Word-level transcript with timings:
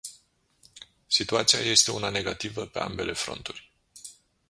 Situația 1.07 1.59
este 1.59 1.91
una 1.91 2.09
negativă 2.09 2.65
pe 2.65 2.79
ambele 2.79 3.13
fronturi. 3.13 3.71